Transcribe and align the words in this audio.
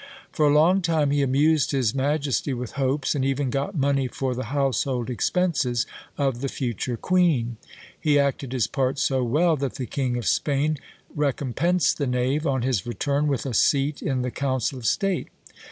For 0.31 0.47
a 0.47 0.51
long 0.51 0.81
time 0.81 1.11
he 1.11 1.21
amused 1.21 1.69
his 1.69 1.93
majesty 1.93 2.55
with 2.55 2.71
hopes, 2.71 3.13
and 3.13 3.23
even 3.23 3.51
got 3.51 3.77
money 3.77 4.07
for 4.07 4.33
the 4.33 4.45
household 4.45 5.11
expenses 5.11 5.85
of 6.17 6.41
the 6.41 6.47
future 6.47 6.97
queen. 6.97 7.57
He 7.99 8.17
acted 8.17 8.51
his 8.51 8.65
part 8.65 8.97
so 8.97 9.23
well, 9.23 9.55
that 9.57 9.75
the 9.75 9.85
King 9.85 10.17
of 10.17 10.25
Spain 10.25 10.79
recompensed 11.15 11.99
the 11.99 12.07
knave, 12.07 12.47
on 12.47 12.63
his 12.63 12.87
return, 12.87 13.27
with 13.27 13.45
a 13.45 13.53
seat 13.53 14.01
in 14.01 14.23
the 14.23 14.31
council 14.31 14.79
of 14.79 14.87
state." 14.87 15.27